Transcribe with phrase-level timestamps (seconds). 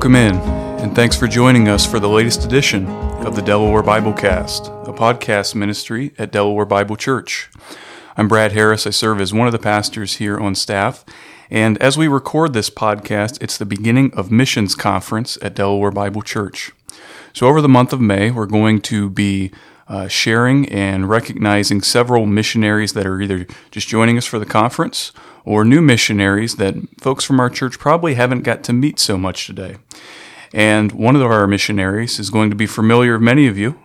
[0.00, 0.36] Welcome in,
[0.80, 4.94] and thanks for joining us for the latest edition of the Delaware Bible Cast, a
[4.94, 7.50] podcast ministry at Delaware Bible Church.
[8.16, 8.86] I'm Brad Harris.
[8.86, 11.04] I serve as one of the pastors here on staff.
[11.50, 16.22] And as we record this podcast, it's the beginning of Missions Conference at Delaware Bible
[16.22, 16.72] Church.
[17.34, 19.52] So, over the month of May, we're going to be
[19.86, 25.12] uh, sharing and recognizing several missionaries that are either just joining us for the conference
[25.44, 29.46] or new missionaries that folks from our church probably haven't got to meet so much
[29.46, 29.76] today.
[30.52, 33.78] And one of our missionaries is going to be familiar of many of you,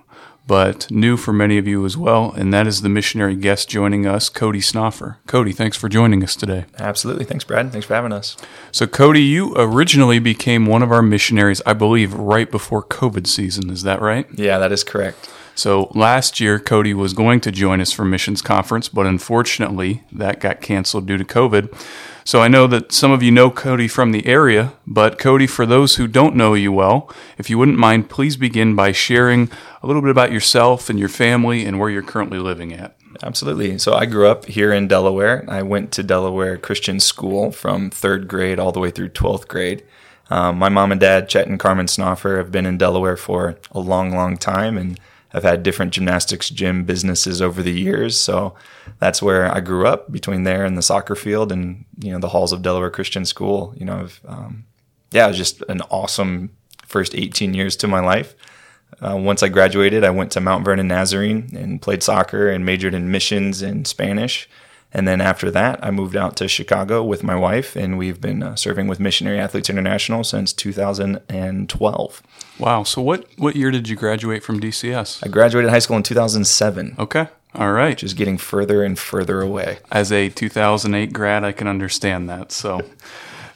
[0.47, 4.05] but new for many of you as well, and that is the missionary guest joining
[4.05, 5.17] us, Cody Snoffer.
[5.27, 6.65] Cody, thanks for joining us today.
[6.77, 7.25] Absolutely.
[7.25, 7.71] Thanks, Brad.
[7.71, 8.37] Thanks for having us.
[8.71, 13.69] So, Cody, you originally became one of our missionaries, I believe, right before COVID season.
[13.69, 14.27] Is that right?
[14.35, 15.31] Yeah, that is correct.
[15.55, 20.41] So last year, Cody was going to join us for missions conference, but unfortunately, that
[20.41, 21.73] got canceled due to COVID.
[22.25, 25.65] So I know that some of you know Cody from the area, but Cody, for
[25.65, 29.49] those who don't know you well, if you wouldn't mind, please begin by sharing
[29.81, 32.97] a little bit about yourself and your family and where you're currently living at.
[33.23, 33.77] Absolutely.
[33.77, 35.45] So I grew up here in Delaware.
[35.47, 39.85] I went to Delaware Christian School from third grade all the way through 12th grade.
[40.29, 43.79] Um, my mom and dad, Chet and Carmen Snoffer, have been in Delaware for a
[43.79, 44.99] long, long time, and
[45.35, 48.17] I've had different gymnastics gym businesses over the years.
[48.17, 48.55] So
[48.99, 52.29] that's where I grew up between there and the soccer field and, you know, the
[52.29, 53.73] halls of Delaware Christian School.
[53.75, 54.63] You know, um,
[55.11, 58.33] yeah, it was just an awesome first 18 years to my life.
[59.01, 62.93] Uh, once I graduated, I went to Mount Vernon Nazarene and played soccer and majored
[62.93, 64.47] in missions and Spanish.
[64.95, 68.41] And then after that, I moved out to Chicago with my wife, and we've been
[68.41, 72.23] uh, serving with Missionary Athletes International since 2012.
[72.57, 72.83] Wow.
[72.83, 75.21] So, what, what year did you graduate from DCS?
[75.21, 76.95] I graduated high school in 2007.
[76.97, 77.27] Okay.
[77.53, 77.97] All right.
[77.97, 79.79] Just getting further and further away.
[79.91, 82.53] As a 2008 grad, I can understand that.
[82.53, 82.79] So,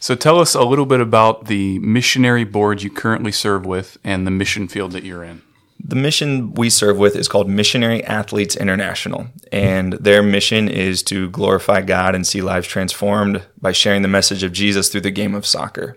[0.01, 4.27] so tell us a little bit about the missionary board you currently serve with and
[4.27, 5.41] the mission field that you're in.
[5.81, 11.29] The mission we serve with is called Missionary Athletes International, and their mission is to
[11.29, 15.33] glorify God and see lives transformed by sharing the message of Jesus through the game
[15.33, 15.95] of soccer.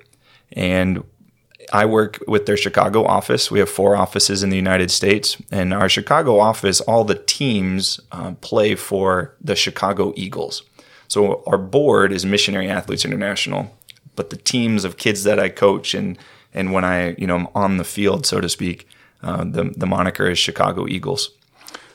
[0.53, 1.03] And
[1.73, 3.51] I work with their Chicago office.
[3.51, 7.99] We have four offices in the United States, and our Chicago office, all the teams
[8.13, 10.63] uh, play for the Chicago Eagles.
[11.09, 13.77] So our board is Missionary Athletes International,
[14.17, 16.19] but the teams of kids that I coach and
[16.55, 18.87] and when I you know I'm on the field, so to speak
[19.23, 21.31] uh, the the moniker is Chicago Eagles.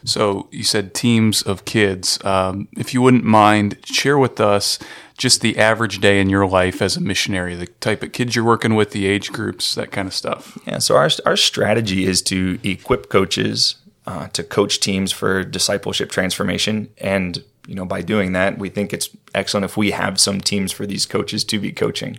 [0.04, 2.24] So you said teams of kids.
[2.24, 4.80] Um, if you wouldn't mind, share with us
[5.18, 8.46] just the average day in your life as a missionary, the type of kids you're
[8.46, 10.58] working with, the age groups, that kind of stuff.
[10.66, 10.78] Yeah.
[10.78, 16.90] So our our strategy is to equip coaches uh, to coach teams for discipleship transformation,
[17.00, 20.72] and you know by doing that, we think it's excellent if we have some teams
[20.72, 22.18] for these coaches to be coaching.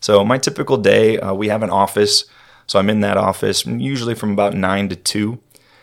[0.00, 2.24] So my typical day, uh, we have an office
[2.66, 5.40] so I'm in that office usually from about nine to two.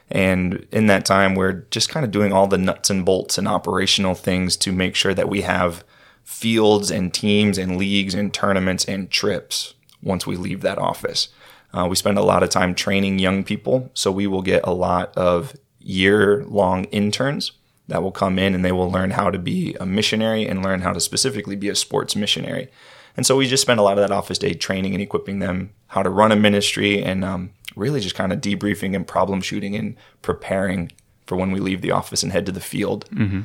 [0.09, 3.47] And in that time, we're just kind of doing all the nuts and bolts and
[3.47, 5.83] operational things to make sure that we have
[6.23, 11.29] fields and teams and leagues and tournaments and trips once we leave that office.
[11.73, 13.89] Uh, we spend a lot of time training young people.
[13.93, 17.53] So we will get a lot of year long interns
[17.87, 20.81] that will come in and they will learn how to be a missionary and learn
[20.81, 22.69] how to specifically be a sports missionary.
[23.15, 25.71] And so we just spend a lot of that office day training and equipping them
[25.87, 29.75] how to run a ministry and um, really just kind of debriefing and problem shooting
[29.75, 30.91] and preparing
[31.25, 33.07] for when we leave the office and head to the field.
[33.11, 33.41] Mm-hmm.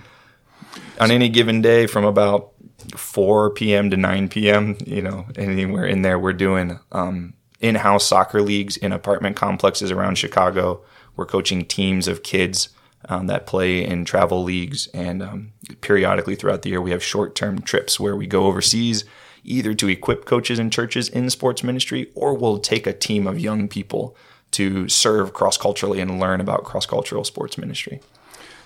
[1.01, 2.53] On any given day, from about
[2.97, 3.91] 4 p.m.
[3.91, 8.77] to 9 p.m., you know, anywhere in there, we're doing um, in house soccer leagues
[8.77, 10.83] in apartment complexes around Chicago.
[11.17, 12.71] We're coaching teams of kids.
[13.09, 14.89] Um, that play in travel leagues.
[14.89, 19.05] And um, periodically throughout the year, we have short term trips where we go overseas
[19.49, 23.39] either to equip coaches and churches in sports ministry or we'll take a team of
[23.39, 24.17] young people
[24.51, 28.01] to serve cross culturally and learn about cross cultural sports ministry.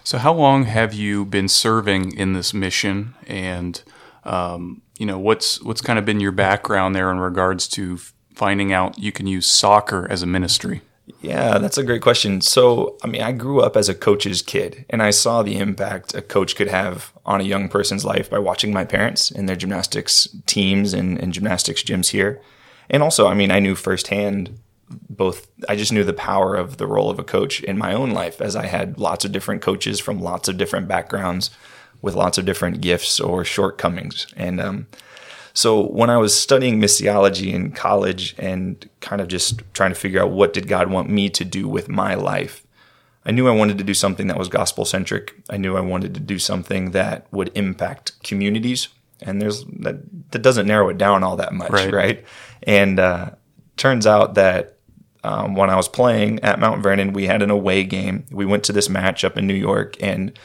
[0.04, 3.80] So, how long have you been serving in this mission, and
[4.24, 7.98] um, you know what's what's kind of been your background there in regards to
[8.34, 10.82] finding out you can use soccer as a ministry?
[11.20, 12.40] Yeah, that's a great question.
[12.40, 16.14] So, I mean, I grew up as a coach's kid, and I saw the impact
[16.14, 19.56] a coach could have on a young person's life by watching my parents and their
[19.56, 22.40] gymnastics teams and, and gymnastics gyms here.
[22.88, 24.58] And also, I mean, I knew firsthand
[25.08, 28.10] both, I just knew the power of the role of a coach in my own
[28.10, 31.50] life as I had lots of different coaches from lots of different backgrounds
[32.00, 34.26] with lots of different gifts or shortcomings.
[34.36, 34.86] And, um,
[35.54, 40.22] so when I was studying missiology in college and kind of just trying to figure
[40.22, 42.64] out what did God want me to do with my life,
[43.24, 45.34] I knew I wanted to do something that was gospel centric.
[45.50, 48.88] I knew I wanted to do something that would impact communities.
[49.20, 51.92] And there's that, that doesn't narrow it down all that much, right?
[51.92, 52.24] right?
[52.64, 53.30] And uh,
[53.76, 54.78] turns out that
[55.22, 58.26] um, when I was playing at Mount Vernon, we had an away game.
[58.32, 60.36] We went to this match up in New York, and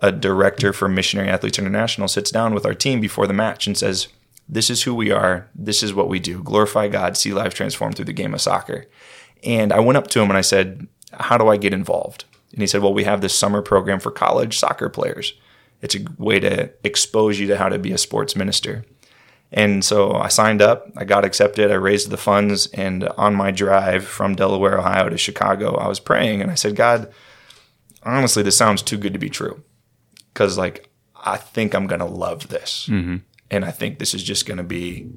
[0.00, 3.76] a director for Missionary Athletes International sits down with our team before the match and
[3.76, 4.06] says,
[4.52, 5.48] This is who we are.
[5.54, 6.42] This is what we do.
[6.42, 8.86] Glorify God, see life transformed through the game of soccer.
[9.44, 12.24] And I went up to him and I said, How do I get involved?
[12.52, 15.34] And he said, Well, we have this summer program for college soccer players.
[15.82, 18.84] It's a way to expose you to how to be a sports minister.
[19.52, 23.50] And so I signed up, I got accepted, I raised the funds, and on my
[23.50, 27.12] drive from Delaware, Ohio to Chicago, I was praying and I said, God,
[28.02, 29.62] honestly, this sounds too good to be true.
[30.32, 32.86] Because, like, I think I'm to love this.
[32.88, 33.16] Mm-hmm.
[33.50, 35.10] And I think this is just going to be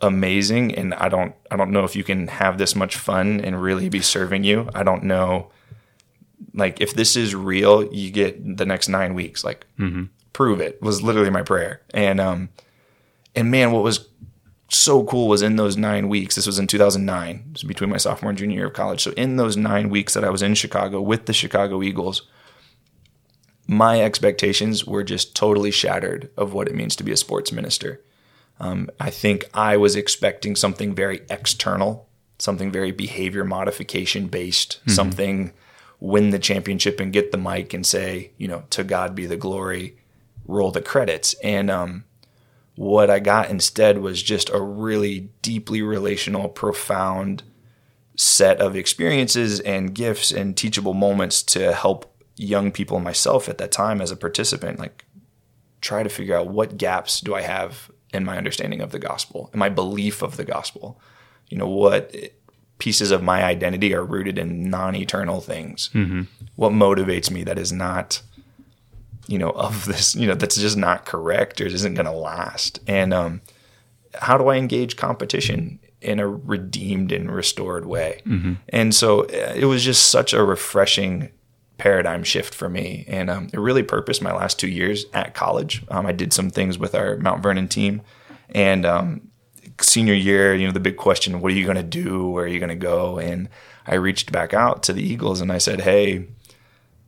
[0.00, 0.74] amazing.
[0.74, 3.88] And I don't, I don't know if you can have this much fun and really
[3.88, 4.68] be serving you.
[4.74, 5.50] I don't know.
[6.54, 9.44] Like, if this is real, you get the next nine weeks.
[9.44, 10.04] Like, mm-hmm.
[10.32, 11.82] prove it was literally my prayer.
[11.94, 12.50] And, um,
[13.34, 14.08] and man, what was
[14.68, 17.96] so cool was in those nine weeks, this was in 2009, it was between my
[17.96, 19.02] sophomore and junior year of college.
[19.02, 22.22] So in those nine weeks that I was in Chicago with the Chicago Eagles,
[23.72, 28.00] my expectations were just totally shattered of what it means to be a sports minister.
[28.60, 32.08] Um, I think I was expecting something very external,
[32.38, 34.90] something very behavior modification based, mm-hmm.
[34.90, 35.52] something
[36.00, 39.36] win the championship and get the mic and say, you know, to God be the
[39.36, 39.96] glory,
[40.46, 41.34] roll the credits.
[41.44, 42.04] And um,
[42.74, 47.44] what I got instead was just a really deeply relational, profound
[48.16, 52.11] set of experiences and gifts and teachable moments to help
[52.42, 55.04] young people myself at that time as a participant like
[55.80, 59.48] try to figure out what gaps do I have in my understanding of the gospel
[59.52, 61.00] and my belief of the gospel.
[61.48, 62.14] You know, what
[62.78, 65.90] pieces of my identity are rooted in non-eternal things.
[65.92, 66.22] Mm-hmm.
[66.56, 68.22] What motivates me that is not
[69.26, 72.80] you know, of this, you know, that's just not correct or isn't going to last.
[72.86, 73.40] And um,
[74.14, 78.22] how do I engage competition in a redeemed and restored way?
[78.26, 78.54] Mm-hmm.
[78.70, 81.30] And so uh, it was just such a refreshing
[81.82, 83.04] paradigm shift for me.
[83.08, 85.82] And um, it really purposed my last two years at college.
[85.88, 88.02] Um, I did some things with our Mount Vernon team.
[88.50, 89.30] And um,
[89.80, 92.28] senior year, you know, the big question, what are you going to do?
[92.28, 93.18] Where are you going to go?
[93.18, 93.48] And
[93.84, 96.28] I reached back out to the Eagles and I said, hey,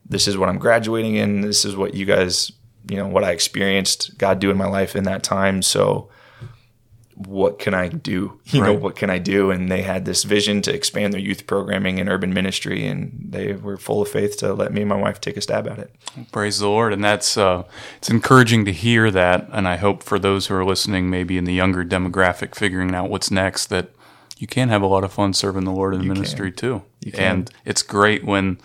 [0.05, 1.43] this is what I'm graduating in.
[1.43, 2.51] This is what you guys,
[2.91, 5.63] you know, what I experienced God do in my life in that time.
[5.63, 6.09] So
[7.15, 8.41] what can I do?
[8.47, 8.69] You right.
[8.69, 9.51] know, what can I do?
[9.51, 13.53] And they had this vision to expand their youth programming and urban ministry, and they
[13.53, 15.95] were full of faith to let me and my wife take a stab at it.
[16.33, 17.65] Praise the Lord, and that's uh,
[17.99, 19.49] it's encouraging to hear that.
[19.53, 23.11] And I hope for those who are listening, maybe in the younger demographic, figuring out
[23.11, 23.91] what's next, that
[24.39, 26.57] you can have a lot of fun serving the Lord in the you ministry can.
[26.57, 26.83] too.
[27.15, 28.59] And it's great when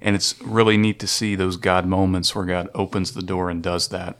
[0.00, 3.62] and it's really neat to see those God moments where God opens the door and
[3.62, 4.16] does that.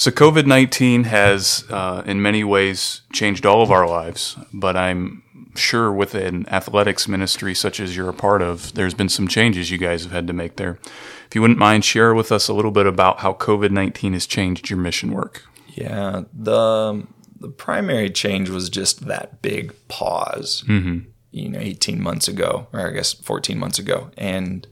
[0.00, 5.22] So, COVID 19 has, uh, in many ways, changed all of our lives, but I'm
[5.54, 9.70] sure with an athletics ministry such as you're a part of, there's been some changes
[9.70, 10.78] you guys have had to make there.
[11.26, 14.26] If you wouldn't mind, share with us a little bit about how COVID 19 has
[14.26, 15.44] changed your mission work.
[15.68, 17.06] Yeah, the,
[17.38, 20.64] the primary change was just that big pause.
[20.66, 24.66] Mm-hmm you know 18 months ago or i guess 14 months ago and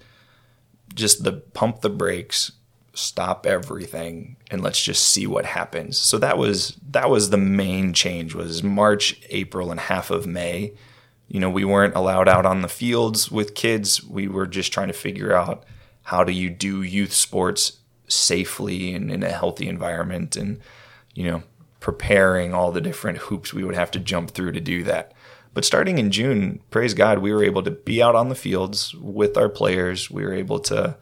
[0.92, 2.50] just the pump the brakes
[2.98, 5.99] stop everything and let's just see what happens.
[5.99, 10.73] So that was that was the main change was march april and half of may.
[11.28, 14.02] You know we weren't allowed out on the fields with kids.
[14.02, 15.64] We were just trying to figure out
[16.02, 20.61] how do you do youth sports safely and in a healthy environment and
[21.14, 21.42] you know
[21.80, 25.12] preparing all the different hoops we would have to jump through to do that.
[25.54, 28.94] But starting in June, praise God, we were able to be out on the fields
[28.94, 30.11] with our players.
[30.11, 30.96] We were able to,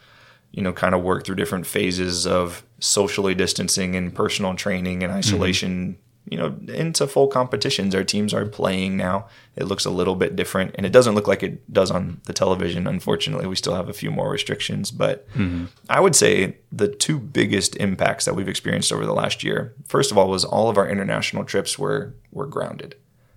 [0.56, 5.12] you know, kind of work through different phases of socially distancing and personal training and
[5.12, 6.32] isolation, mm-hmm.
[6.32, 7.94] you know, into full competitions.
[7.94, 9.28] Our teams are playing now.
[9.54, 12.32] It looks a little bit different and it doesn't look like it does on the
[12.32, 12.86] television.
[12.86, 15.66] Unfortunately, we still have a few more restrictions, but mm-hmm.
[15.90, 20.10] I would say the two biggest impacts that we've experienced over the last year, first
[20.10, 22.94] of all, was all of our international trips were, were grounded.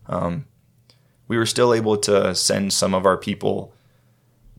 [0.07, 0.45] Um,
[1.27, 3.73] we were still able to send some of our people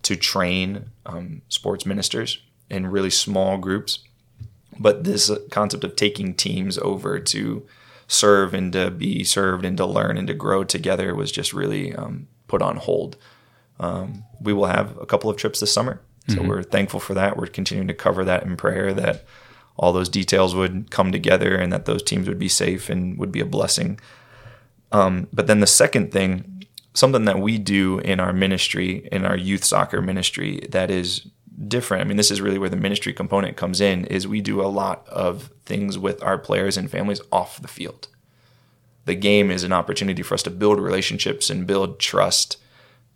[0.02, 4.00] to train um, sports ministers in really small groups.
[4.78, 7.66] But this concept of taking teams over to
[8.08, 11.94] serve and to be served and to learn and to grow together was just really
[11.94, 13.16] um, put on hold.
[13.78, 16.00] Um, we will have a couple of trips this summer.
[16.28, 16.48] So mm-hmm.
[16.48, 17.36] we're thankful for that.
[17.36, 19.24] We're continuing to cover that in prayer that
[19.76, 23.32] all those details would come together and that those teams would be safe and would
[23.32, 23.98] be a blessing.
[24.92, 26.60] Um, but then the second thing
[26.92, 31.26] something that we do in our ministry, in our youth soccer ministry, that is
[31.68, 32.02] different.
[32.02, 34.04] I mean, this is really where the ministry component comes in.
[34.06, 38.08] Is we do a lot of things with our players and families off the field.
[39.06, 42.58] the game is an opportunity for us to build relationships and build trust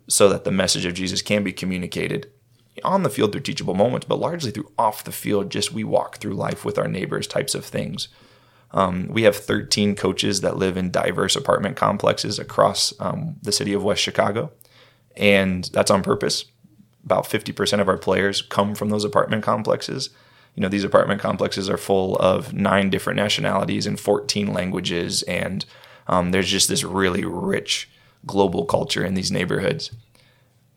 [0.07, 2.29] so that the message of Jesus can be communicated
[2.83, 6.17] on the field through teachable moments, but largely through off the field, just we walk
[6.17, 8.09] through life with our neighbors types of things.
[8.71, 13.73] Um, we have 13 coaches that live in diverse apartment complexes across um, the city
[13.73, 14.51] of West Chicago,
[15.15, 16.45] and that's on purpose.
[17.05, 20.09] About 50% of our players come from those apartment complexes.
[20.55, 25.65] You know, these apartment complexes are full of nine different nationalities and 14 languages, and
[26.07, 27.89] um, there's just this really rich
[28.25, 29.91] global culture in these neighborhoods.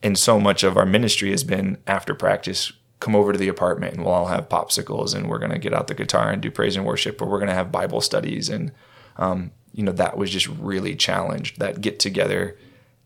[0.01, 3.95] And so much of our ministry has been after practice, come over to the apartment
[3.95, 6.51] and we'll all have popsicles and we're going to get out the guitar and do
[6.51, 8.49] praise and worship, or we're going to have Bible studies.
[8.49, 8.71] And,
[9.17, 11.59] um, you know, that was just really challenged.
[11.59, 12.57] That get together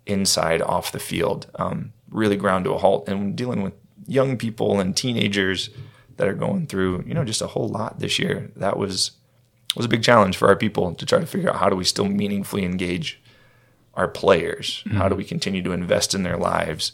[0.05, 3.07] inside, off the field, um, really ground to a halt.
[3.09, 3.73] And dealing with
[4.07, 5.69] young people and teenagers
[6.17, 9.11] that are going through, you know, just a whole lot this year, that was
[9.75, 11.83] was a big challenge for our people to try to figure out how do we
[11.83, 13.19] still meaningfully engage
[13.95, 14.83] our players?
[14.85, 14.97] Mm-hmm.
[14.97, 16.93] How do we continue to invest in their lives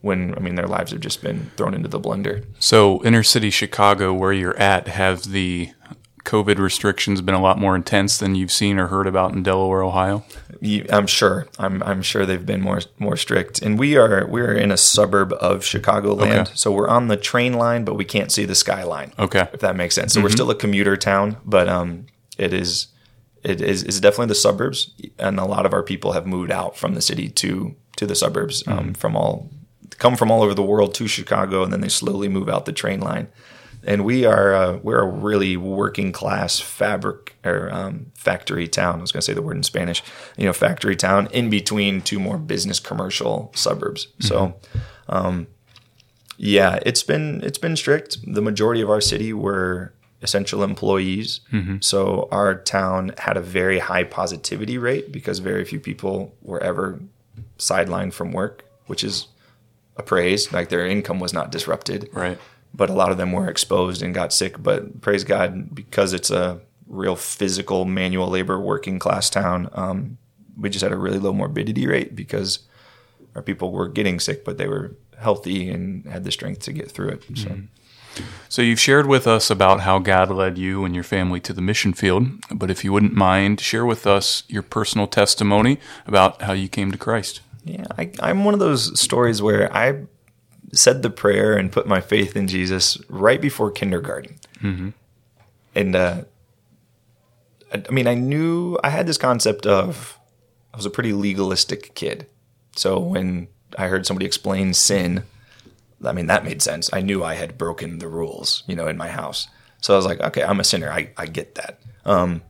[0.00, 2.44] when I mean their lives have just been thrown into the blender?
[2.58, 5.72] So inner city Chicago, where you're at, have the
[6.24, 9.82] COVID restrictions been a lot more intense than you've seen or heard about in Delaware,
[9.82, 10.24] Ohio?
[10.62, 11.48] I'm sure.
[11.58, 13.62] I'm I'm sure they've been more more strict.
[13.62, 16.52] And we are we're in a suburb of Chicagoland, okay.
[16.54, 19.12] so we're on the train line, but we can't see the skyline.
[19.18, 20.12] Okay, if that makes sense.
[20.12, 20.24] So mm-hmm.
[20.24, 22.06] we're still a commuter town, but um,
[22.38, 22.88] it is
[23.42, 26.76] it is, is definitely the suburbs, and a lot of our people have moved out
[26.76, 28.92] from the city to to the suburbs um, mm-hmm.
[28.92, 29.50] from all
[29.98, 32.72] come from all over the world to Chicago, and then they slowly move out the
[32.72, 33.28] train line.
[33.84, 38.98] And we are uh, we're a really working class fabric or um, factory town.
[38.98, 40.02] I was going to say the word in Spanish,
[40.36, 44.06] you know, factory town in between two more business commercial suburbs.
[44.06, 44.26] Mm-hmm.
[44.26, 44.54] So,
[45.08, 45.46] um,
[46.36, 48.18] yeah, it's been it's been strict.
[48.26, 51.40] The majority of our city were essential employees.
[51.52, 51.78] Mm-hmm.
[51.80, 57.00] So our town had a very high positivity rate because very few people were ever
[57.58, 59.26] sidelined from work, which is
[59.96, 60.52] a praise.
[60.52, 62.08] Like their income was not disrupted.
[62.12, 62.38] Right.
[62.74, 64.62] But a lot of them were exposed and got sick.
[64.62, 70.18] But praise God, because it's a real physical manual labor working class town, um,
[70.58, 72.60] we just had a really low morbidity rate because
[73.34, 76.90] our people were getting sick, but they were healthy and had the strength to get
[76.90, 77.24] through it.
[77.34, 77.48] So.
[77.48, 77.66] Mm-hmm.
[78.48, 81.62] So you've shared with us about how God led you and your family to the
[81.62, 86.52] mission field, but if you wouldn't mind, share with us your personal testimony about how
[86.52, 87.40] you came to Christ.
[87.64, 90.02] Yeah, I, am one of those stories where I
[90.72, 94.38] said the prayer and put my faith in Jesus right before kindergarten.
[94.60, 94.90] Mm-hmm.
[95.74, 96.22] And uh,
[97.72, 100.18] I, I mean, I knew I had this concept of
[100.72, 102.26] I was a pretty legalistic kid.
[102.76, 103.48] So when
[103.78, 105.24] I heard somebody explain sin,
[106.04, 106.90] I mean, that made sense.
[106.92, 109.48] I knew I had broken the rules, you know, in my house.
[109.80, 110.90] So I was like, okay, I'm a sinner.
[110.90, 111.80] I, I get that.
[112.04, 112.42] Um,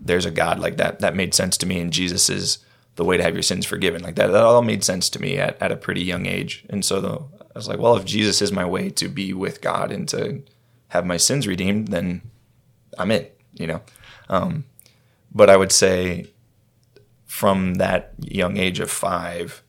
[0.00, 1.00] there's a God like that.
[1.00, 1.80] That made sense to me.
[1.80, 2.58] And Jesus is
[2.96, 4.02] the way to have your sins forgiven.
[4.02, 6.64] Like that, that all made sense to me at, at a pretty young age.
[6.68, 9.60] And so the, I was like, well, if Jesus is my way to be with
[9.60, 10.44] God and to
[10.90, 12.22] have my sins redeemed, then
[12.96, 13.80] I'm in, you know?
[14.28, 14.64] Um,
[15.34, 16.28] but I would say
[17.26, 19.64] from that young age of five,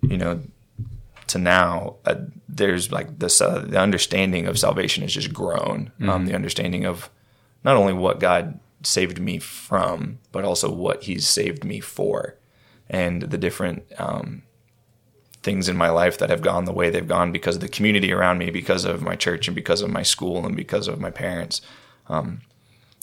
[0.00, 0.44] you know,
[1.26, 2.14] to now, uh,
[2.48, 5.60] there's like this uh, the understanding of salvation has just grown.
[5.60, 6.08] Um, mm-hmm.
[6.08, 7.10] Um, the understanding of
[7.64, 12.38] not only what God saved me from, but also what He's saved me for,
[12.88, 14.44] and the different um,
[15.46, 18.12] things in my life that have gone the way they've gone because of the community
[18.12, 21.10] around me, because of my church, and because of my school, and because of my
[21.10, 21.62] parents.
[22.08, 22.40] Um,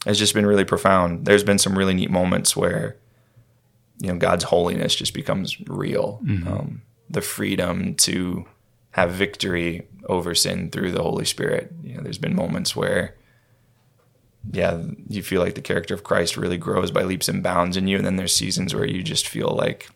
[0.05, 1.25] it's just been really profound.
[1.25, 2.97] There's been some really neat moments where
[3.99, 6.19] you know God's holiness just becomes real.
[6.23, 6.47] Mm-hmm.
[6.47, 8.45] Um, the freedom to
[8.91, 11.71] have victory over sin through the Holy Spirit.
[11.81, 13.15] You know, there's been moments where,
[14.51, 17.87] yeah, you feel like the character of Christ really grows by leaps and bounds in
[17.87, 19.89] you, and then there's seasons where you just feel like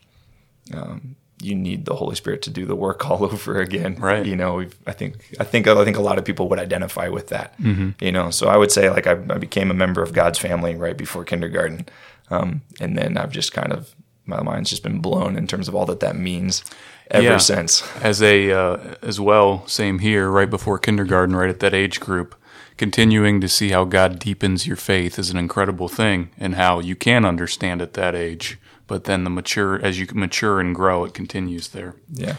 [0.73, 3.95] um, you need the Holy Spirit to do the work all over again.
[3.95, 4.25] Right.
[4.25, 7.27] You know, I think I think I think a lot of people would identify with
[7.27, 7.57] that.
[7.59, 8.03] Mm-hmm.
[8.03, 10.75] You know, so I would say like I, I, became a member of God's family
[10.75, 11.87] right before kindergarten,
[12.29, 13.93] um, and then I've just kind of
[14.25, 16.63] my mind's just been blown in terms of all that that means
[17.09, 17.37] ever yeah.
[17.37, 17.83] since.
[18.01, 20.29] As a uh, as well, same here.
[20.29, 22.35] Right before kindergarten, right at that age group,
[22.77, 26.95] continuing to see how God deepens your faith is an incredible thing, and how you
[26.95, 28.57] can understand at that age.
[28.87, 31.95] But then the mature, as you mature and grow, it continues there.
[32.11, 32.37] Yeah.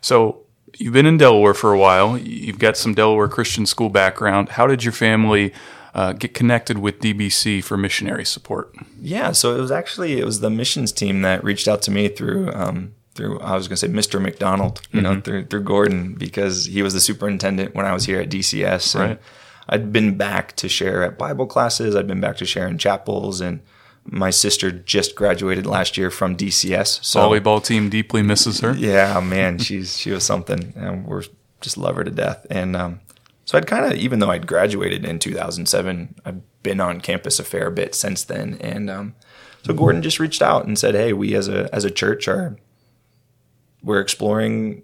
[0.00, 0.42] So
[0.76, 2.18] you've been in Delaware for a while.
[2.18, 4.50] You've got some Delaware Christian school background.
[4.50, 5.52] How did your family?
[5.94, 8.76] Uh, get connected with DBC for missionary support?
[9.00, 12.08] Yeah, so it was actually it was the missions team that reached out to me
[12.08, 14.20] through um, through I was going to say Mr.
[14.20, 15.14] McDonald, you mm-hmm.
[15.14, 18.94] know, through through Gordon because he was the superintendent when I was here at DCS.
[18.94, 19.18] Right.
[19.68, 21.96] I'd been back to share at Bible classes.
[21.96, 23.60] I'd been back to share in chapels, and
[24.06, 27.04] my sister just graduated last year from DCS.
[27.04, 28.74] So Volleyball team deeply misses her.
[28.74, 31.22] yeah, man, she's she was something, and we're
[31.60, 32.46] just love her to death.
[32.50, 33.00] And um,
[33.44, 37.44] so I'd kind of, even though I'd graduated in 2007, I've been on campus a
[37.44, 38.58] fair bit since then.
[38.60, 39.14] And um,
[39.64, 42.56] so Gordon just reached out and said, "Hey, we as a as a church are
[43.82, 44.82] we're exploring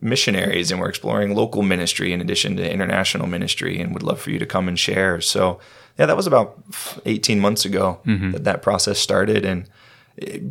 [0.00, 4.30] missionaries and we're exploring local ministry in addition to international ministry, and would love for
[4.30, 5.60] you to come and share." So
[5.98, 6.62] yeah, that was about
[7.04, 9.68] 18 months ago that that process started, and
[10.16, 10.42] it,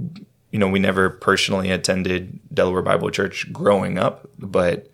[0.51, 4.87] you know we never personally attended Delaware Bible Church growing up, but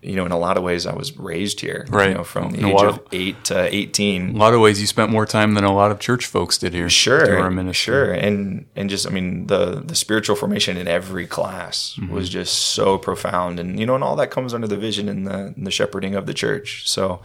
[0.00, 1.84] you know, in a lot of ways, I was raised here.
[1.90, 2.10] Right.
[2.10, 4.36] You know, from the In age of of- eight to eighteen.
[4.36, 6.72] A lot of ways you spent more time than a lot of church folks did
[6.72, 6.88] here.
[6.88, 7.92] Sure, through our ministry.
[7.92, 12.14] sure, and and just I mean the the spiritual formation in every class Mm-hmm.
[12.14, 15.26] was just so profound, and you know, and all that comes under the vision and
[15.26, 16.88] the and the shepherding of the church.
[16.88, 17.20] So,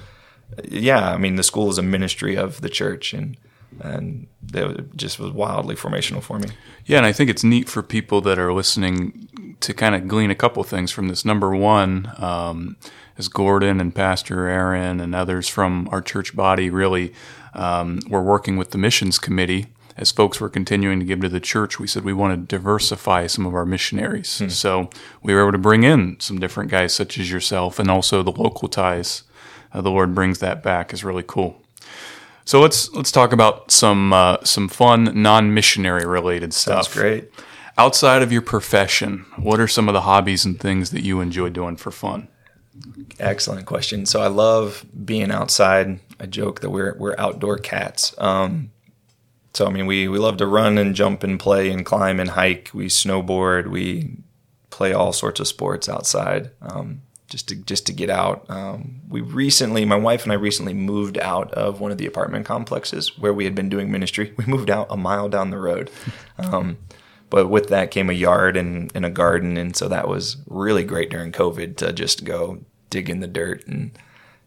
[0.63, 3.38] yeah, I mean, the school is a ministry of the church, and
[3.81, 6.50] and it just was wildly formational for me.
[6.86, 10.29] Yeah, and I think it's neat for people that are listening to kind of glean
[10.29, 11.25] a couple things from this.
[11.25, 12.77] Number one, um,
[13.17, 17.13] as Gordon and Pastor Aaron and others from our church body really
[17.53, 19.67] um, were working with the missions committee.
[19.95, 23.27] As folks were continuing to give to the church, we said we want to diversify
[23.27, 24.41] some of our missionaries.
[24.50, 24.89] So
[25.22, 28.31] we were able to bring in some different guys, such as yourself, and also the
[28.31, 29.24] local ties.
[29.74, 31.62] Uh, the Lord brings that back is really cool.
[32.46, 36.86] So let's let's talk about some uh, some fun non-missionary related stuff.
[36.86, 37.32] That's great.
[37.77, 41.50] Outside of your profession, what are some of the hobbies and things that you enjoy
[41.50, 42.27] doing for fun?
[43.20, 44.06] Excellent question.
[44.06, 46.00] So I love being outside.
[46.20, 48.13] I joke that we're we're outdoor cats.
[48.18, 48.72] Um,
[49.53, 52.32] so I mean, we we love to run and jump and play and climb and
[52.32, 52.72] hike.
[52.74, 53.68] We snowboard.
[53.68, 54.18] We
[54.70, 56.51] play all sorts of sports outside.
[56.62, 57.03] Um,
[57.34, 58.46] just to just to get out.
[58.48, 62.46] Um, we recently, my wife and I recently moved out of one of the apartment
[62.46, 64.34] complexes where we had been doing ministry.
[64.38, 65.90] We moved out a mile down the road.
[66.38, 66.77] Um,
[67.31, 70.84] but with that came a yard and, and a garden, and so that was really
[70.84, 72.60] great during COVID to just go
[72.92, 73.98] dig in the dirt and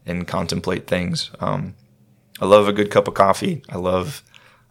[0.05, 1.29] and contemplate things.
[1.41, 1.75] Um,
[2.39, 3.63] I love a good cup of coffee.
[3.67, 4.23] I love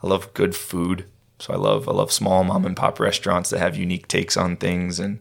[0.02, 1.04] I love good food.
[1.38, 4.56] So I love I love small mom and pop restaurants that have unique takes on
[4.56, 4.98] things.
[4.98, 5.18] And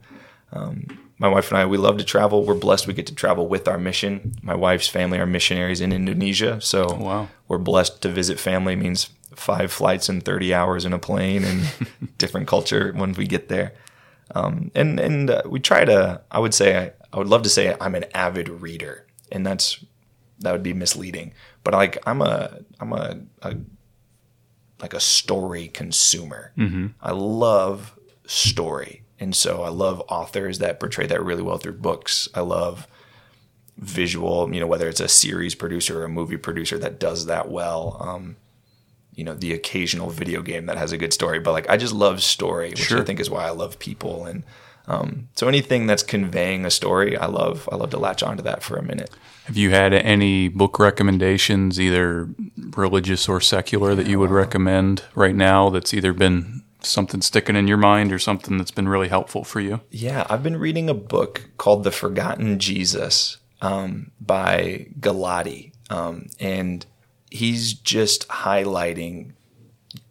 [0.53, 2.45] um, my wife and I we love to travel.
[2.45, 4.35] We're blessed we get to travel with our mission.
[4.41, 7.29] My wife's family are missionaries in Indonesia, so wow.
[7.47, 8.75] we're blessed to visit family.
[8.75, 13.47] Means five flights and thirty hours in a plane and different culture when we get
[13.47, 13.73] there.
[14.33, 16.21] Um, and and uh, we try to.
[16.31, 19.83] I would say I, I would love to say I'm an avid reader, and that's
[20.39, 21.33] that would be misleading.
[21.63, 23.55] But like I'm a I'm a, a
[24.81, 26.51] like a story consumer.
[27.01, 32.27] I love story, and so I love authors that portray that really well through books.
[32.33, 32.87] I love
[33.77, 37.49] visual, you know, whether it's a series producer or a movie producer that does that
[37.49, 37.97] well.
[37.99, 38.37] Um,
[39.13, 41.93] you know, the occasional video game that has a good story, but like I just
[41.93, 43.01] love story, which Sure.
[43.01, 44.25] I think is why I love people.
[44.25, 44.43] And
[44.87, 47.67] um, so anything that's conveying a story, I love.
[47.71, 49.09] I love to latch onto that for a minute.
[49.45, 52.27] Have you had any book recommendations, either
[52.75, 57.67] religious or secular, that you would recommend right now that's either been something sticking in
[57.67, 59.81] your mind or something that's been really helpful for you?
[59.91, 66.85] Yeah, I've been reading a book called The Forgotten Jesus um, by Gallaty, um, and
[67.31, 69.33] he's just highlighting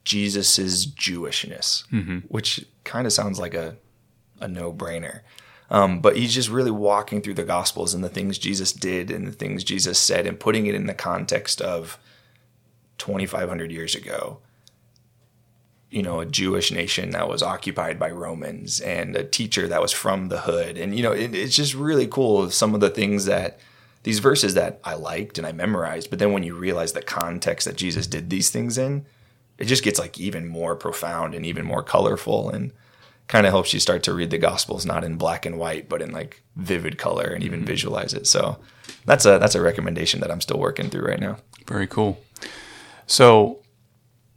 [0.04, 1.84] Jesus's Jewishness,
[2.28, 3.76] which kind of sounds like a
[4.40, 5.20] a no brainer.
[5.70, 9.26] Um, but he's just really walking through the Gospels and the things Jesus did and
[9.26, 11.98] the things Jesus said and putting it in the context of
[12.98, 14.38] 2,500 years ago
[15.94, 19.92] you know, a Jewish nation that was occupied by Romans and a teacher that was
[19.92, 20.76] from the hood.
[20.76, 22.50] And, you know, it, it's just really cool.
[22.50, 23.60] Some of the things that
[24.02, 27.64] these verses that I liked and I memorized, but then when you realize the context
[27.66, 29.06] that Jesus did these things in,
[29.56, 32.72] it just gets like even more profound and even more colorful and
[33.28, 36.02] kind of helps you start to read the gospels not in black and white but
[36.02, 37.68] in like vivid color and even mm-hmm.
[37.68, 38.58] visualize it so
[39.06, 42.22] that's a that's a recommendation that i'm still working through right now Very cool.
[43.06, 43.60] So,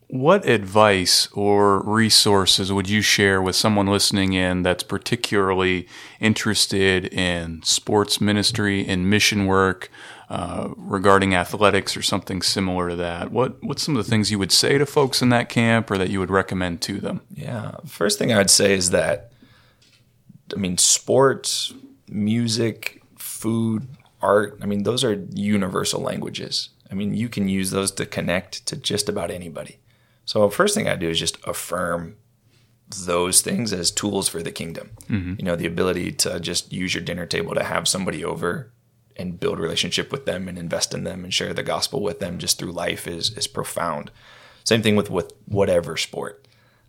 [0.09, 5.87] what advice or resources would you share with someone listening in that's particularly
[6.21, 9.89] interested in sports ministry and mission work
[10.29, 13.31] uh, regarding athletics or something similar to that?
[13.31, 15.97] What What's some of the things you would say to folks in that camp or
[15.97, 17.21] that you would recommend to them?
[17.33, 17.75] Yeah.
[17.85, 19.33] First thing I'd say is that,
[20.55, 21.73] I mean, sports,
[22.07, 23.87] music, food,
[24.21, 26.69] art, I mean, those are universal languages.
[26.89, 29.79] I mean, you can use those to connect to just about anybody.
[30.27, 32.17] So, first thing I do is just affirm
[33.05, 34.91] those things as tools for the kingdom.
[35.39, 38.71] You know, the ability to just use your dinner table to have somebody over
[39.15, 42.37] and build relationship with them and invest in them and share the gospel with them
[42.37, 44.11] just through life is is profound.
[44.65, 46.45] Same thing with with whatever sport.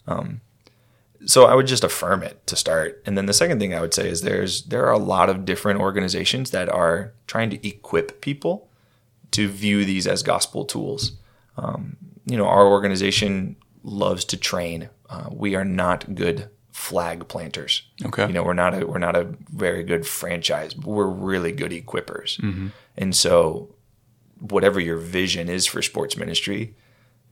[0.07, 0.41] Um,
[1.25, 3.03] so I would just affirm it to start.
[3.07, 5.45] And then the second thing I would say is there's there are a lot of
[5.45, 8.69] different organizations that are trying to equip people
[9.31, 11.13] to view these as gospel tools.
[11.57, 11.97] Um,
[12.29, 14.91] you know, our organization loves to train.
[15.09, 17.83] Uh, we are not good flag planters.
[18.05, 18.27] Okay.
[18.27, 20.75] You know, we're not a we're not a very good franchise.
[20.75, 22.39] But we're really good equippers.
[22.97, 23.75] And so,
[24.39, 26.77] whatever your vision is for sports ministry,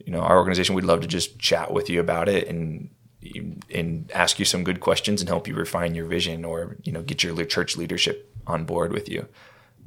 [0.05, 2.89] you know, our organization we'd love to just chat with you about it and
[3.73, 7.01] and ask you some good questions and help you refine your vision or you know
[7.01, 9.27] get your church leadership on board with you.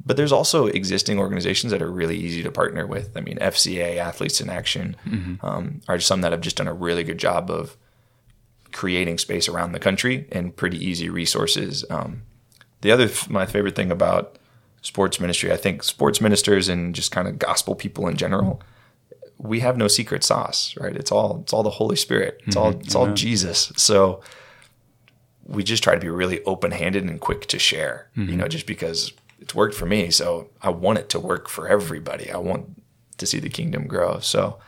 [0.05, 3.15] But there's also existing organizations that are really easy to partner with.
[3.15, 4.95] I mean, FCA, Athletes in Action,
[5.41, 7.77] um, are some that have just done a really good job of
[8.71, 11.85] creating space around the country and pretty easy resources.
[11.89, 12.23] Um,
[12.81, 14.37] the other, my favorite thing about
[14.81, 18.61] sports ministry, I think sports ministers and just kind of gospel people in general,
[19.37, 20.95] we have no secret sauce, right?
[20.95, 22.41] It's all it's all the Holy Spirit.
[22.45, 23.71] It's all it's all Jesus.
[23.75, 24.21] So
[25.45, 28.07] we just try to be really open handed and quick to share.
[28.29, 31.67] You know, just because it's worked for me, so I want it to work for
[31.67, 32.31] everybody.
[32.31, 32.81] I want
[33.17, 34.19] to see the kingdom grow.
[34.19, 34.59] So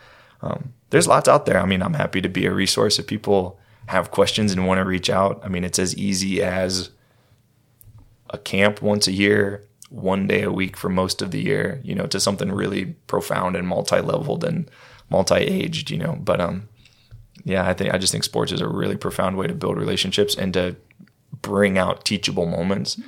[0.42, 1.60] um, there's lots out there.
[1.60, 4.86] I mean, I'm happy to be a resource if people have questions and want to
[4.86, 5.40] reach out.
[5.44, 6.90] I mean, it's as easy as
[8.30, 11.94] a camp once a year, one day a week for most of the year, you
[11.94, 14.70] know, to something really profound and multi-leveled and
[15.10, 16.18] multi-aged, you know.
[16.20, 16.68] But um
[17.44, 20.36] yeah, I think I just think sports is a really profound way to build relationships
[20.36, 20.76] and to
[21.42, 23.00] bring out teachable moments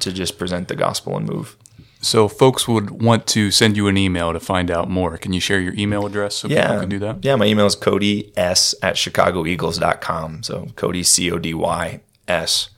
[0.00, 1.56] to just present the gospel and move.
[2.00, 5.18] So, folks would want to send you an email to find out more.
[5.18, 7.24] Can you share your email address so people can do that?
[7.24, 10.44] Yeah, my email is Cody S at ChicagoEagles.com.
[10.44, 12.70] So Cody C O D Y S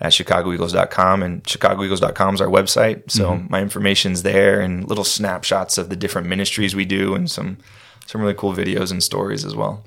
[0.00, 3.10] at ChicagoEagles.com and ChicagoEagles.com is our website.
[3.10, 3.46] So mm-hmm.
[3.50, 7.58] my information's there and little snapshots of the different ministries we do and some
[8.06, 9.82] some really cool videos and stories as well.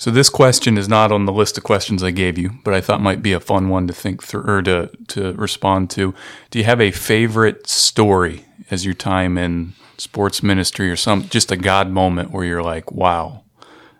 [0.00, 2.80] So, this question is not on the list of questions I gave you, but I
[2.80, 6.14] thought might be a fun one to think through or to, to respond to.
[6.48, 11.52] Do you have a favorite story as your time in sports ministry or some just
[11.52, 13.44] a God moment where you're like, wow,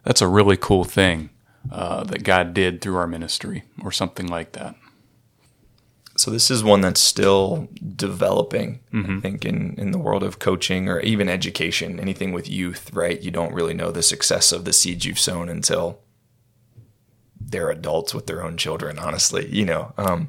[0.03, 1.29] that's a really cool thing
[1.71, 4.77] uh, that God did through our ministry or something like that?
[6.21, 8.81] So this is one that's still developing,
[9.17, 13.19] I think, in, in the world of coaching or even education, anything with youth, right?
[13.19, 15.99] You don't really know the success of the seeds you've sown until
[17.41, 19.95] they're adults with their own children, honestly, you know.
[19.97, 20.29] Um,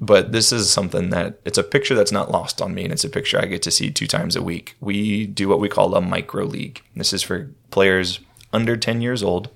[0.00, 3.04] but this is something that it's a picture that's not lost on me, and it's
[3.04, 4.76] a picture I get to see two times a week.
[4.80, 6.80] We do what we call a micro league.
[6.94, 9.50] This is for players under 10 years old,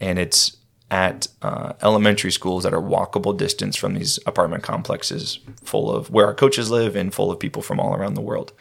[0.00, 0.55] and it's
[0.90, 6.26] at uh, elementary schools that are walkable distance from these apartment complexes full of where
[6.26, 8.52] our coaches live and full of people from all around the world.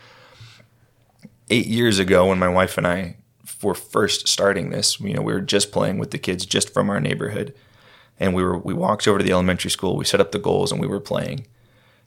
[1.50, 3.18] Eight years ago, when my wife and I
[3.62, 6.90] were first starting this, you know, we were just playing with the kids just from
[6.90, 7.54] our neighborhood,
[8.20, 10.72] and we were we walked over to the elementary school, we set up the goals,
[10.72, 11.46] and we were playing.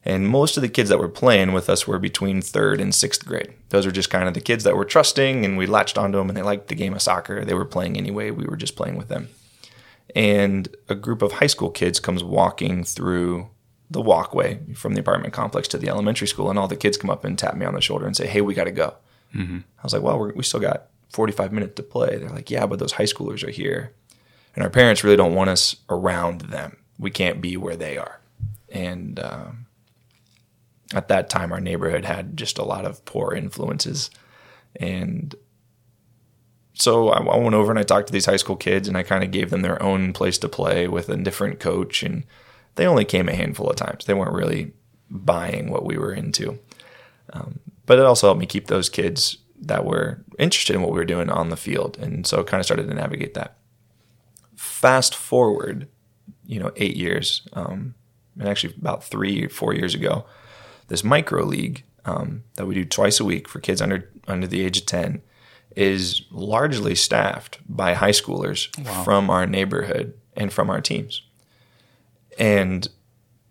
[0.04, 3.24] And most of the kids that were playing with us were between third and sixth
[3.26, 3.52] grade.
[3.68, 6.28] Those were just kind of the kids that were trusting, and we latched onto them,
[6.28, 7.44] and they liked the game of soccer.
[7.44, 8.32] They were playing anyway.
[8.32, 9.28] We were just playing with them
[10.14, 13.50] and a group of high school kids comes walking through
[13.90, 17.10] the walkway from the apartment complex to the elementary school, and all the kids come
[17.10, 18.94] up and tap me on the shoulder and say, "Hey, we got to go."
[19.78, 22.66] I was like, "Well, we're, we still got 45 minutes to play." They're like, "Yeah,
[22.66, 23.92] but those high schoolers are here,
[24.54, 26.76] and our parents really don't want us around them.
[26.98, 28.20] We can't be where they are."
[28.70, 29.66] And um,
[30.94, 34.10] at that time, our neighborhood had just a lot of poor influences,
[34.76, 35.34] and
[36.78, 39.02] so I, I went over and I talked to these high school kids and I
[39.02, 42.02] kind of gave them their own place to play with a different coach.
[42.02, 42.24] And
[42.76, 44.04] they only came a handful of times.
[44.04, 44.72] They weren't really
[45.10, 46.58] buying what we were into.
[47.32, 50.98] Um, but it also helped me keep those kids that were interested in what we
[50.98, 51.98] were doing on the field.
[51.98, 53.56] And so kind of started to navigate that.
[54.54, 55.88] Fast forward,
[56.46, 57.94] you know, eight years, um,
[58.38, 60.26] and actually about three or four years ago,
[60.86, 64.60] this micro league um, that we do twice a week for kids under under the
[64.60, 65.22] age of 10
[65.78, 68.66] is largely staffed by high schoolers
[69.04, 71.22] from our neighborhood and from our teams.
[72.36, 72.88] And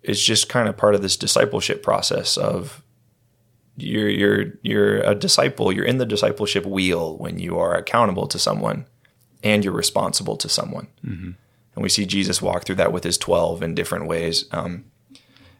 [0.03, 2.83] it's just kind of part of this discipleship process of
[3.77, 8.37] you're you're you're a disciple, you're in the discipleship wheel when you are accountable to
[8.37, 8.87] someone
[9.41, 10.87] and you're responsible to someone.
[11.75, 14.45] And we see Jesus walk through that with his 12 in different ways.
[14.51, 14.85] Um,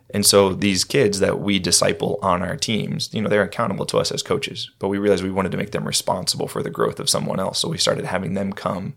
[0.09, 3.97] and so these kids that we disciple on our teams, you know, they're accountable to
[3.97, 6.99] us as coaches, but we realized we wanted to make them responsible for the growth
[6.99, 7.59] of someone else.
[7.59, 8.95] So we started having them come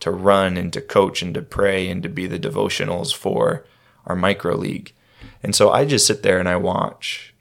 [0.00, 3.64] to run and to coach and to pray and to be the devotionals for
[4.04, 4.92] our micro league.
[5.42, 7.32] And so I just sit there and I watch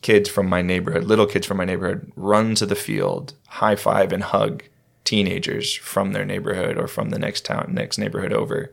[0.00, 4.12] kids from my neighborhood, little kids from my neighborhood, run to the field, high five
[4.12, 4.62] and hug
[5.04, 8.72] teenagers from their neighborhood or from the next town, next neighborhood over.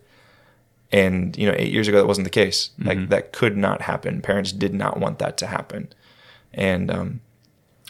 [0.91, 2.71] And you know, eight years ago, that wasn't the case.
[2.79, 4.21] Like that could not happen.
[4.21, 5.93] Parents did not want that to happen.
[6.53, 7.21] And um,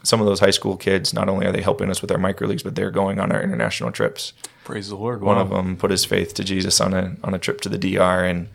[0.03, 2.47] some of those high school kids, not only are they helping us with our micro
[2.47, 4.33] leagues, but they're going on our international trips.
[4.63, 5.21] Praise the Lord.
[5.21, 7.77] One of them put his faith to Jesus on a on a trip to the
[7.77, 8.49] DR and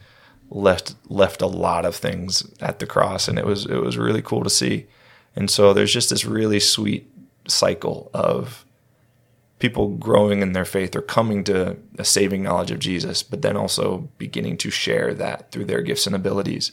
[0.51, 4.23] left left a lot of things at the cross, and it was it was really
[4.23, 4.87] cool to see.
[5.35, 7.11] And so there's just this really sweet
[7.49, 8.65] cycle of
[9.59, 13.57] people growing in their faith or coming to a saving knowledge of Jesus, but then
[13.57, 16.71] also beginning to share that through their gifts and abilities.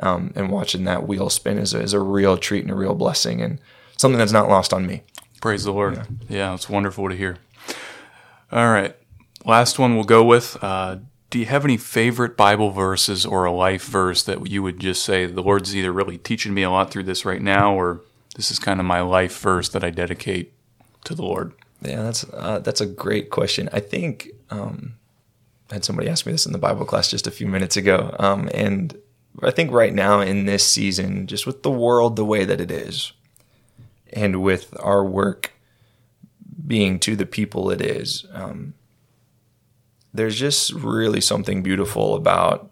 [0.00, 2.94] Um, and watching that wheel spin is a, is a real treat and a real
[2.94, 3.58] blessing, and
[3.96, 5.02] something that's not lost on me.
[5.40, 6.06] Praise the Lord.
[6.28, 6.54] Yeah.
[6.54, 7.38] it's wonderful to hear.
[8.52, 8.94] All right.
[9.44, 10.56] Last one we'll go with.
[10.62, 10.98] Uh,
[11.30, 15.04] do you have any favorite Bible verses or a life verse that you would just
[15.04, 18.00] say the Lord's either really teaching me a lot through this right now, or
[18.36, 20.52] this is kind of my life verse that I dedicate
[21.04, 21.52] to the Lord?
[21.82, 23.68] Yeah, that's uh, that's a great question.
[23.72, 24.94] I think um,
[25.70, 28.14] I had somebody ask me this in the Bible class just a few minutes ago,
[28.18, 28.96] um, and
[29.42, 32.70] I think right now in this season, just with the world the way that it
[32.70, 33.12] is,
[34.12, 35.52] and with our work
[36.66, 38.74] being to the people it is, um,
[40.12, 42.70] there's just really something beautiful about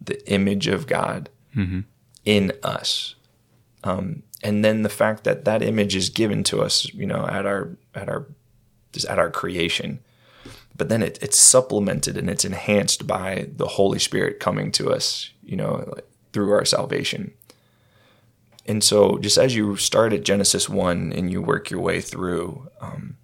[0.00, 1.30] the image of God
[2.24, 3.14] in us
[3.84, 7.46] um, and then the fact that that image is given to us, you know, at
[7.46, 8.26] our at our
[8.92, 10.00] just at our creation,
[10.76, 15.30] but then it, it's supplemented and it's enhanced by the Holy Spirit coming to us,
[15.42, 15.92] you know,
[16.32, 17.32] through our salvation.
[18.64, 22.68] And so, just as you start at Genesis one and you work your way through,
[22.80, 23.16] um,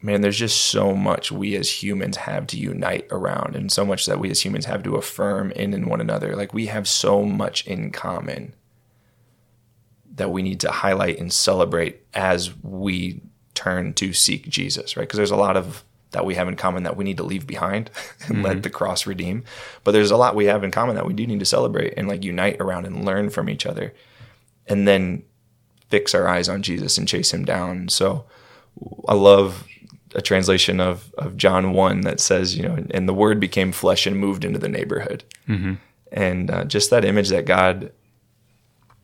[0.00, 4.06] man, there's just so much we as humans have to unite around, and so much
[4.06, 6.34] that we as humans have to affirm in in one another.
[6.34, 8.54] Like we have so much in common
[10.14, 13.20] that we need to highlight and celebrate as we
[13.54, 15.02] turn to seek Jesus, right?
[15.02, 17.46] Because there's a lot of that we have in common that we need to leave
[17.46, 17.90] behind
[18.26, 19.44] and let the cross redeem.
[19.84, 22.08] But there's a lot we have in common that we do need to celebrate and
[22.08, 23.94] like unite around and learn from each other.
[24.66, 25.22] And then
[25.88, 27.88] fix our eyes on Jesus and chase him down.
[27.88, 28.24] So
[29.08, 29.66] I love
[30.14, 34.06] a translation of, of John 1 that says, you know, and the word became flesh
[34.06, 35.24] and moved into the neighborhood.
[36.12, 37.92] And uh, just that image that God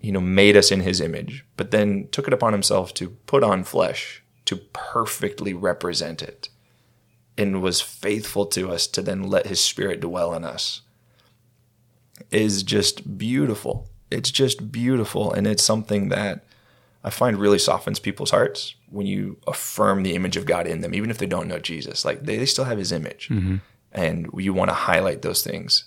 [0.01, 3.43] you know, made us in his image, but then took it upon himself to put
[3.43, 6.49] on flesh to perfectly represent it
[7.37, 10.83] and was faithful to us to then let his spirit dwell in us
[12.31, 13.89] is just beautiful.
[14.11, 15.33] It's just beautiful.
[15.33, 16.45] And it's something that
[17.05, 20.95] I find really softens people's hearts when you affirm the image of God in them,
[20.95, 22.05] even if they don't know Jesus.
[22.05, 23.29] Like they, they still have his image.
[23.93, 25.85] And you want to highlight those things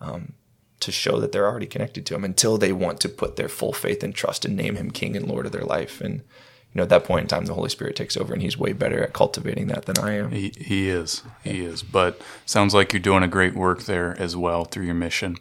[0.00, 0.34] um,
[0.82, 3.72] to show that they're already connected to him until they want to put their full
[3.72, 6.00] faith and trust and name him king and lord of their life.
[6.00, 8.58] And, you know, at that point in time, the Holy Spirit takes over and he's
[8.58, 10.30] way better at cultivating that than I am.
[10.30, 11.22] He, he is.
[11.44, 11.82] He is.
[11.82, 15.36] But sounds like you're doing a great work there as well through your mission.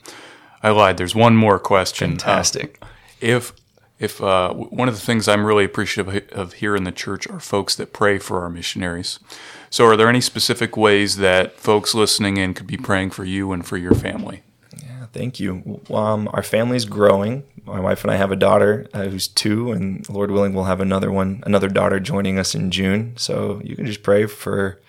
[0.64, 0.98] I lied.
[0.98, 2.12] There's one more question.
[2.12, 2.78] Fantastic.
[2.82, 2.88] Uh,
[3.20, 3.54] if
[4.02, 7.40] if uh, one of the things I'm really appreciative of here in the church are
[7.40, 9.20] folks that pray for our missionaries.
[9.70, 13.52] So, are there any specific ways that folks listening in could be praying for you
[13.52, 14.42] and for your family?
[15.14, 15.82] Thank you.
[15.94, 17.44] Um, our family's growing.
[17.66, 20.82] My wife and I have a daughter uh, who's two, and Lord willing, we'll have
[20.82, 23.14] another one, another daughter joining us in June.
[23.18, 24.82] So you can just pray for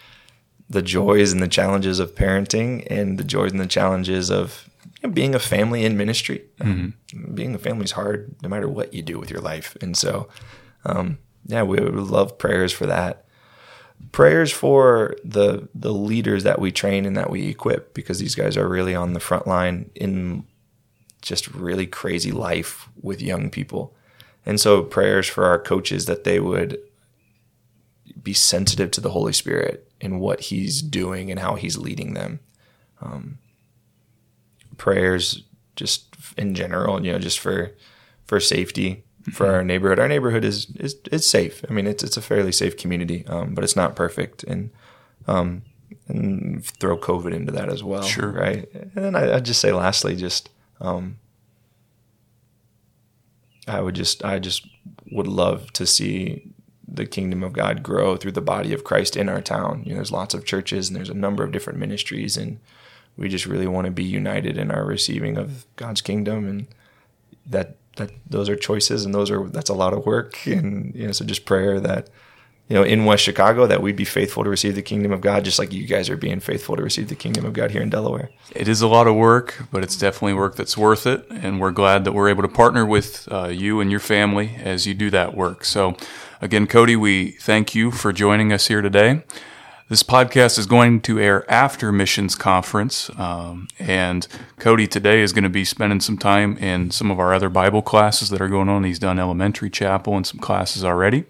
[0.71, 4.71] the joys and the challenges of parenting, and the joys and the challenges of
[5.03, 6.45] you know, being a family in ministry.
[6.61, 6.95] Um,
[7.35, 10.29] being a family is hard, no matter what you do with your life, and so
[10.85, 13.22] um, yeah, we would love prayers for that
[14.11, 18.57] prayers for the the leaders that we train and that we equip because these guys
[18.57, 20.45] are really on the front line in
[21.23, 23.95] just really crazy life with young people.
[24.45, 26.79] And so prayers for our coaches that they would
[28.21, 32.41] be sensitive to the Holy Spirit and what he's doing and how he's leading them.
[33.01, 33.39] Um,
[34.77, 35.45] prayers
[35.77, 37.73] just in general, you know, just for
[38.25, 39.99] for safety for our neighborhood.
[39.99, 41.65] Our neighborhood is is is safe.
[41.69, 44.71] I mean, it's it's a fairly safe community, um, but it's not perfect, and
[45.27, 45.63] um,
[46.09, 48.03] and throw COVID into that as well.
[48.03, 48.31] Sure.
[48.31, 48.69] right.
[48.73, 51.19] And then I, I'd just say, lastly, just um,
[53.69, 54.67] I would just I just
[55.11, 56.53] would love to see
[56.87, 59.83] the kingdom of God grow through the body of Christ in our town.
[59.85, 62.59] You know, there's lots of churches and there's a number of different ministries, and
[63.17, 66.67] we just really want to be united in our receiving of God's kingdom, and
[67.47, 71.07] that that those are choices and those are that's a lot of work, and you
[71.07, 72.09] know, so just prayer that
[72.69, 75.45] you know, in West Chicago, that we'd be faithful to receive the kingdom of God,
[75.45, 77.91] just like you guys are being faithful to receive the kingdom of God here in
[77.91, 78.31] Delaware.
[78.55, 81.27] It is a lot of work, but it's definitely work that's worth it.
[81.29, 84.87] And we're glad that we're able to partner with uh, you and your family as
[84.87, 85.67] you do that work.
[85.67, 85.97] So,
[86.41, 89.23] again, Cody, we thank you for joining us here today.
[89.93, 93.11] This podcast is going to air after Missions Conference.
[93.19, 94.27] Um, and
[94.59, 97.83] Cody today is going to be spending some time in some of our other Bible
[97.83, 98.85] classes that are going on.
[98.85, 101.27] He's done elementary chapel and some classes already.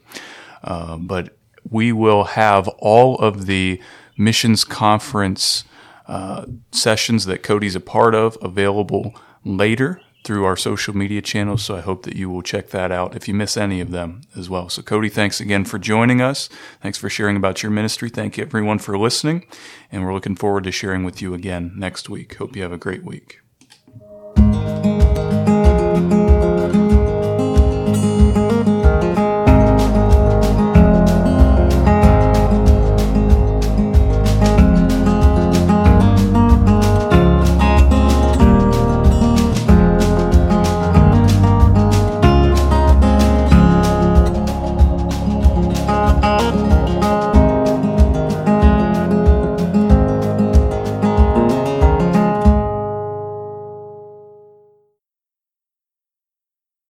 [0.63, 1.37] Uh, but
[1.69, 3.83] we will have all of the
[4.17, 5.65] missions conference
[6.07, 9.13] uh, sessions that Cody's a part of available
[9.45, 11.65] later through our social media channels.
[11.65, 14.23] So I hope that you will check that out if you miss any of them
[14.37, 14.69] as well.
[14.69, 16.49] So, Cody, thanks again for joining us.
[16.81, 18.09] Thanks for sharing about your ministry.
[18.09, 19.47] Thank you, everyone, for listening.
[19.91, 22.37] And we're looking forward to sharing with you again next week.
[22.37, 23.41] Hope you have a great week.